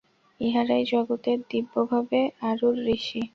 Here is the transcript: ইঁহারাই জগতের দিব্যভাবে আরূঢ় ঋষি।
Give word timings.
ইঁহারাই 0.39 0.83
জগতের 0.91 1.39
দিব্যভাবে 1.51 2.19
আরূঢ় 2.49 2.79
ঋষি। 2.95 3.21